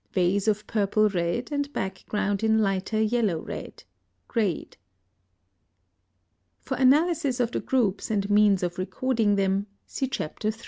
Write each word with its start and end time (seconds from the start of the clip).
Vase 0.13 0.47
of 0.47 0.65
purple 0.65 1.09
red, 1.09 1.51
and 1.51 1.71
background 1.73 2.43
in 2.43 2.57
lighter 2.57 2.99
yellow 2.99 3.37
red, 3.39 3.83
grayed. 4.27 4.75
For 6.59 6.75
analysis 6.75 7.39
of 7.39 7.51
the 7.51 7.59
groups 7.59 8.09
and 8.09 8.27
means 8.27 8.63
of 8.63 8.79
recording 8.79 9.35
them, 9.35 9.67
see 9.85 10.07
Chapter 10.07 10.47
III. 10.47 10.55